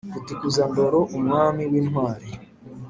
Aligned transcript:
rutukuzandoro, 0.13 0.99
umwami 1.17 1.63
w’intwari 1.71 2.29